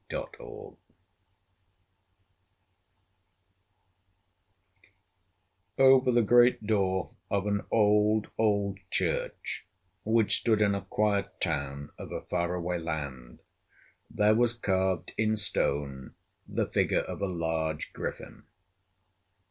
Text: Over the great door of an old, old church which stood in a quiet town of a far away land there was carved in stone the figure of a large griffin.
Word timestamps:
Over 5.79 6.11
the 6.11 6.23
great 6.23 6.65
door 6.65 7.11
of 7.29 7.45
an 7.45 7.61
old, 7.69 8.31
old 8.35 8.79
church 8.89 9.67
which 10.03 10.37
stood 10.39 10.59
in 10.63 10.73
a 10.73 10.81
quiet 10.81 11.39
town 11.39 11.91
of 11.99 12.11
a 12.11 12.21
far 12.21 12.55
away 12.55 12.79
land 12.79 13.41
there 14.09 14.33
was 14.33 14.53
carved 14.53 15.13
in 15.19 15.37
stone 15.37 16.15
the 16.47 16.65
figure 16.65 17.01
of 17.01 17.21
a 17.21 17.27
large 17.27 17.93
griffin. 17.93 18.47